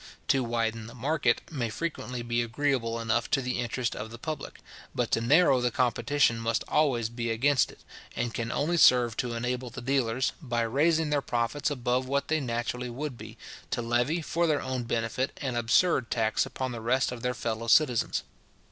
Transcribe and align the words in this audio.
To 0.29 0.43
widen 0.43 0.87
the 0.87 0.95
market 0.95 1.43
may 1.51 1.69
frequently 1.69 2.23
be 2.23 2.41
agreeable 2.41 2.99
enough 2.99 3.29
to 3.29 3.39
the 3.39 3.59
interest 3.59 3.95
of 3.95 4.09
the 4.09 4.17
public; 4.17 4.57
but 4.95 5.11
to 5.11 5.21
narrow 5.21 5.61
the 5.61 5.69
competition 5.69 6.39
must 6.39 6.63
always 6.67 7.07
be 7.07 7.29
against 7.29 7.71
it, 7.71 7.81
and 8.15 8.33
can 8.33 8.51
only 8.51 8.77
serve 8.77 9.15
to 9.17 9.35
enable 9.35 9.69
the 9.69 9.79
dealers, 9.79 10.31
by 10.41 10.61
raising 10.63 11.11
their 11.11 11.21
profits 11.21 11.69
above 11.69 12.07
what 12.07 12.29
they 12.29 12.39
naturally 12.39 12.89
would 12.89 13.15
be, 13.15 13.37
to 13.69 13.83
levy, 13.83 14.23
for 14.23 14.47
their 14.47 14.59
own 14.63 14.85
benefit, 14.85 15.37
an 15.39 15.55
absurd 15.55 16.09
tax 16.09 16.47
upon 16.47 16.71
the 16.71 16.81
rest 16.81 17.11
of 17.11 17.21
their 17.21 17.35
fellow 17.35 17.67
citizens. 17.67 18.23